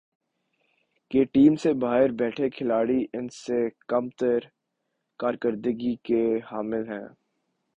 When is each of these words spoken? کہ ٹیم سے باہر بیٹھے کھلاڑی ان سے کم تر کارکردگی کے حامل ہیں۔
کہ 1.11 1.23
ٹیم 1.33 1.55
سے 1.55 1.73
باہر 1.73 2.11
بیٹھے 2.19 2.49
کھلاڑی 2.49 3.05
ان 3.13 3.27
سے 3.35 3.59
کم 3.87 4.09
تر 4.19 4.39
کارکردگی 5.19 5.95
کے 6.03 6.23
حامل 6.51 6.89
ہیں۔ 6.89 7.05